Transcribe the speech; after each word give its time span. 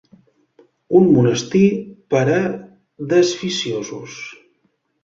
Un 0.99 1.05
monestir 1.17 1.63
per 2.15 2.23
a 2.39 2.41
desficiosos. 3.17 4.21